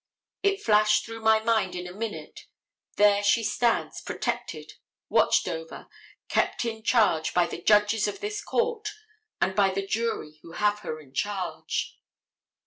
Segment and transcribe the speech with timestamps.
[0.41, 2.47] It flashed through my mind in a minute;
[2.95, 4.73] there she stands protected,
[5.09, 5.89] watched over,
[6.27, 8.89] kept in charge by the judges of this court
[9.39, 11.99] and by the jury who have her in charge.